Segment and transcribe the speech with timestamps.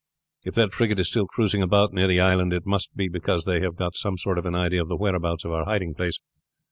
[0.43, 3.61] If that frigate is still cruising about near the island it must be because they
[3.61, 6.17] have got some sort of an idea of the whereabouts of our hiding place.